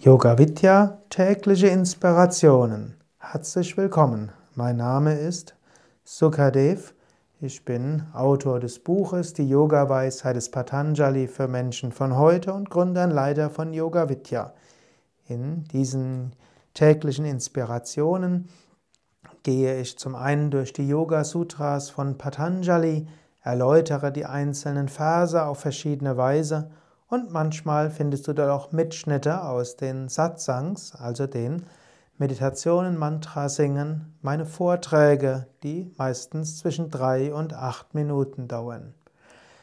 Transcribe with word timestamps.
Yoga 0.00 0.38
Vidya 0.38 0.98
tägliche 1.08 1.68
Inspirationen. 1.68 2.94
Herzlich 3.18 3.76
willkommen. 3.76 4.30
Mein 4.54 4.76
Name 4.76 5.14
ist 5.14 5.56
Sukadev. 6.04 6.94
Ich 7.40 7.64
bin 7.64 8.04
Autor 8.12 8.60
des 8.60 8.78
Buches 8.78 9.32
Die 9.32 9.48
Yoga 9.48 9.88
Weisheit 9.88 10.36
des 10.36 10.50
Patanjali 10.50 11.26
für 11.26 11.48
Menschen 11.48 11.92
von 11.92 12.16
heute 12.16 12.52
und 12.52 12.68
Gründer 12.68 13.04
und 13.04 13.10
Leiter 13.10 13.48
von 13.48 13.72
Yoga 13.72 14.08
Vidya. 14.08 14.52
In 15.26 15.64
diesen 15.64 16.36
täglichen 16.74 17.24
Inspirationen 17.24 18.48
gehe 19.42 19.80
ich 19.80 19.98
zum 19.98 20.14
einen 20.14 20.50
durch 20.50 20.74
die 20.74 20.86
Yoga 20.86 21.24
Sutras 21.24 21.88
von 21.88 22.18
Patanjali, 22.18 23.08
erläutere 23.42 24.12
die 24.12 24.26
einzelnen 24.26 24.88
Verse 24.88 25.42
auf 25.42 25.58
verschiedene 25.58 26.16
Weise 26.16 26.70
und 27.08 27.30
manchmal 27.30 27.90
findest 27.90 28.26
du 28.28 28.32
dort 28.32 28.50
auch 28.50 28.72
Mitschnitte 28.72 29.42
aus 29.42 29.76
den 29.76 30.08
Satsangs, 30.08 30.94
also 30.94 31.26
den 31.26 31.66
Meditationen, 32.18 32.96
Mantra 32.96 33.48
singen, 33.48 34.16
meine 34.22 34.46
Vorträge, 34.46 35.46
die 35.62 35.92
meistens 35.98 36.58
zwischen 36.58 36.90
drei 36.90 37.32
und 37.32 37.52
acht 37.52 37.94
Minuten 37.94 38.48
dauern. 38.48 38.94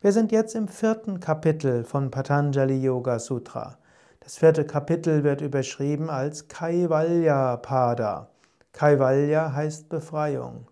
Wir 0.00 0.12
sind 0.12 0.30
jetzt 0.30 0.54
im 0.54 0.68
vierten 0.68 1.20
Kapitel 1.20 1.84
von 1.84 2.10
Patanjali 2.10 2.76
Yoga 2.78 3.18
Sutra. 3.18 3.78
Das 4.20 4.36
vierte 4.36 4.66
Kapitel 4.66 5.24
wird 5.24 5.40
überschrieben 5.40 6.10
als 6.10 6.48
Kaivalya 6.48 7.56
Pada. 7.56 8.28
Kaivalya 8.72 9.52
heißt 9.54 9.88
Befreiung. 9.88 10.66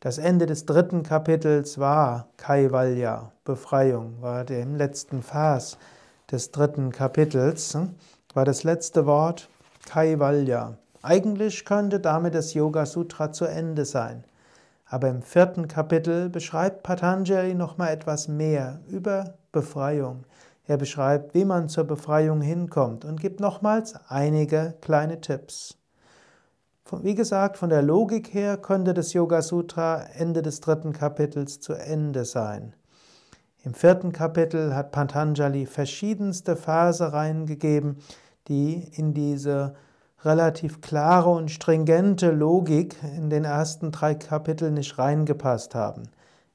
Das 0.00 0.18
Ende 0.18 0.44
des 0.44 0.66
dritten 0.66 1.02
Kapitels 1.02 1.78
war 1.78 2.28
Kaivalya, 2.36 3.32
Befreiung, 3.44 4.20
war 4.20 4.44
der 4.44 4.60
im 4.60 4.76
letzten 4.76 5.22
Vers 5.22 5.78
des 6.30 6.50
dritten 6.50 6.92
Kapitels, 6.92 7.72
hm, 7.72 7.94
war 8.34 8.44
das 8.44 8.62
letzte 8.62 9.06
Wort 9.06 9.48
Kaivalya. 9.86 10.76
Eigentlich 11.00 11.64
könnte 11.64 11.98
damit 11.98 12.34
das 12.34 12.52
Yoga 12.52 12.84
Sutra 12.84 13.32
zu 13.32 13.46
Ende 13.46 13.86
sein. 13.86 14.24
Aber 14.84 15.08
im 15.08 15.22
vierten 15.22 15.66
Kapitel 15.66 16.28
beschreibt 16.28 16.82
Patanjali 16.82 17.54
nochmal 17.54 17.94
etwas 17.94 18.28
mehr 18.28 18.80
über 18.88 19.34
Befreiung. 19.50 20.24
Er 20.66 20.76
beschreibt, 20.76 21.32
wie 21.32 21.46
man 21.46 21.70
zur 21.70 21.84
Befreiung 21.84 22.42
hinkommt 22.42 23.06
und 23.06 23.18
gibt 23.18 23.40
nochmals 23.40 23.94
einige 24.08 24.74
kleine 24.82 25.22
Tipps. 25.22 25.78
Wie 26.92 27.16
gesagt, 27.16 27.56
von 27.56 27.68
der 27.68 27.82
Logik 27.82 28.32
her 28.32 28.56
könnte 28.56 28.94
das 28.94 29.12
Yoga 29.12 29.42
Sutra 29.42 30.04
Ende 30.14 30.40
des 30.40 30.60
dritten 30.60 30.92
Kapitels 30.92 31.58
zu 31.58 31.72
Ende 31.72 32.24
sein. 32.24 32.74
Im 33.64 33.74
vierten 33.74 34.12
Kapitel 34.12 34.72
hat 34.72 34.92
Patanjali 34.92 35.66
verschiedenste 35.66 36.54
Verse 36.54 37.12
reingegeben, 37.12 37.96
die 38.46 38.88
in 38.92 39.14
diese 39.14 39.74
relativ 40.24 40.80
klare 40.80 41.30
und 41.30 41.50
stringente 41.50 42.30
Logik 42.30 42.94
in 43.16 43.30
den 43.30 43.44
ersten 43.44 43.90
drei 43.90 44.14
Kapiteln 44.14 44.74
nicht 44.74 44.96
reingepasst 44.96 45.74
haben. 45.74 46.04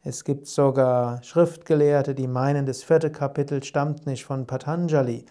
Es 0.02 0.24
gibt 0.24 0.48
sogar 0.48 1.22
Schriftgelehrte, 1.24 2.16
die 2.16 2.28
meinen, 2.28 2.66
das 2.66 2.84
vierte 2.84 3.12
Kapitel 3.12 3.62
stammt 3.64 4.08
nicht 4.08 4.24
von 4.24 4.48
Patanjali, 4.48 5.26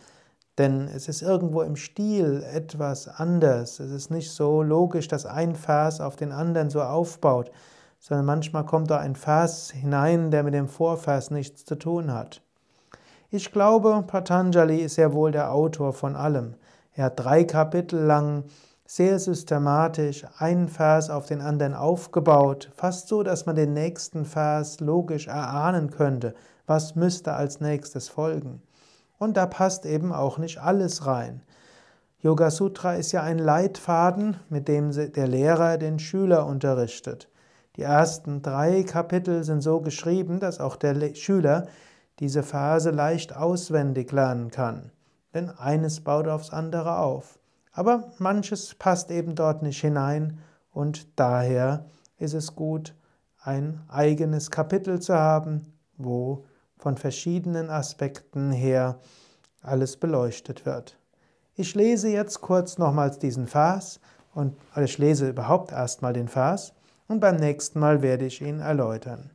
denn 0.61 0.89
es 0.89 1.09
ist 1.09 1.23
irgendwo 1.23 1.63
im 1.63 1.75
Stil 1.75 2.45
etwas 2.53 3.09
anders. 3.09 3.81
Es 3.81 3.91
ist 3.91 4.11
nicht 4.11 4.31
so 4.31 4.63
logisch, 4.63 5.09
dass 5.09 5.25
ein 5.25 5.55
Vers 5.55 6.03
auf 6.03 6.17
den 6.17 6.33
anderen 6.33 6.69
so 6.69 6.83
aufbaut, 6.83 7.51
sondern 7.99 8.27
manchmal 8.27 8.67
kommt 8.67 8.91
da 8.91 8.99
ein 8.99 9.17
Vers 9.17 9.71
hinein, 9.71 10.31
der 10.31 10.43
mit 10.43 10.53
dem 10.53 10.69
Vorvers 10.69 11.31
nichts 11.31 11.65
zu 11.65 11.77
tun 11.77 12.13
hat. 12.13 12.43
Ich 13.31 13.53
glaube, 13.53 14.05
Patanjali 14.07 14.81
ist 14.81 14.97
sehr 14.97 15.15
wohl 15.15 15.33
der 15.33 15.53
Autor 15.55 15.95
von 15.95 16.15
allem. 16.15 16.57
Er 16.93 17.05
hat 17.07 17.19
drei 17.19 17.45
Kapitel 17.45 17.99
lang 17.99 18.45
sehr 18.85 19.19
systematisch 19.19 20.27
einen 20.37 20.69
Vers 20.69 21.09
auf 21.09 21.25
den 21.25 21.41
anderen 21.41 21.75
aufgebaut, 21.75 22.71
fast 22.75 23.09
so, 23.09 23.23
dass 23.23 23.47
man 23.47 23.57
den 23.57 23.73
nächsten 23.73 24.27
Vers 24.27 24.81
logisch 24.81 25.27
erahnen 25.29 25.91
könnte, 25.91 26.35
was 26.67 26.97
müsste 26.97 27.33
als 27.33 27.61
nächstes 27.61 28.11
folgen. 28.11 28.61
Und 29.21 29.37
da 29.37 29.45
passt 29.45 29.85
eben 29.85 30.15
auch 30.15 30.39
nicht 30.39 30.63
alles 30.63 31.05
rein. 31.05 31.43
Yoga 32.23 32.51
Sutra 32.51 32.95
ist 32.95 33.13
ja 33.13 33.23
ein 33.23 33.39
Leitfaden, 33.39 34.37
mit 34.49 34.67
dem 34.67 34.93
der 34.93 35.29
Lehrer 35.29 35.77
den 35.77 35.99
Schüler 35.99 36.47
unterrichtet. 36.47 37.29
Die 37.77 37.83
ersten 37.83 38.41
drei 38.41 38.83
Kapitel 38.83 39.45
sind 39.45 39.61
so 39.61 39.83
geschrieben, 39.83 40.41
dass 40.41 40.59
auch 40.59 40.75
der 40.75 41.15
Schüler 41.15 41.67
diese 42.19 42.43
Phase 42.43 42.93
leicht 42.93 43.37
auswendig 43.37 44.11
lernen 44.11 44.51
kann. 44.51 44.91
Denn 45.35 45.51
eines 45.51 46.01
baut 46.01 46.27
aufs 46.27 46.49
andere 46.49 46.97
auf. 46.97 47.39
Aber 47.73 48.13
manches 48.17 48.75
passt 48.75 49.11
eben 49.11 49.35
dort 49.35 49.63
nicht 49.63 49.83
hinein 49.83 50.39
und 50.73 51.21
daher 51.21 51.85
ist 52.17 52.33
es 52.33 52.55
gut, 52.55 52.95
ein 53.43 53.83
eigenes 53.89 54.51
Kapitel 54.51 54.99
zu 54.99 55.15
haben, 55.15 55.75
wo 55.99 56.47
von 56.81 56.97
verschiedenen 56.97 57.71
Aspekten 57.71 58.51
her 58.51 58.99
alles 59.63 59.97
beleuchtet 59.99 60.65
wird. 60.65 60.99
Ich 61.55 61.75
lese 61.75 62.09
jetzt 62.09 62.41
kurz 62.41 62.79
nochmals 62.79 63.19
diesen 63.19 63.47
Vers 63.47 64.01
und 64.35 64.57
ich 64.77 64.97
lese 64.97 65.29
überhaupt 65.29 65.73
erstmal 65.73 66.15
den 66.15 66.29
Vers 66.29 66.73
und 67.07 67.21
beim 67.21 67.37
nächsten 67.37 67.81
Mal 67.81 68.01
werde 68.01 68.25
ich 68.25 68.41
ihn 68.41 68.61
erläutern. 68.61 69.31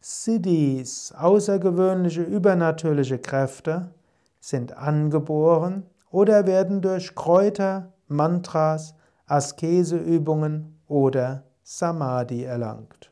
Siddhis, 0.00 1.12
außergewöhnliche 1.12 2.22
übernatürliche 2.22 3.18
Kräfte, 3.18 3.92
sind 4.40 4.76
angeboren 4.76 5.84
oder 6.10 6.46
werden 6.46 6.80
durch 6.80 7.14
Kräuter, 7.14 7.92
Mantras, 8.06 8.94
Askeseübungen 9.26 10.80
oder 10.86 11.42
Samadhi 11.62 12.44
erlangt. 12.44 13.07